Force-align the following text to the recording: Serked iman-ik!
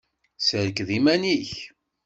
Serked 0.45 0.89
iman-ik! 0.97 1.51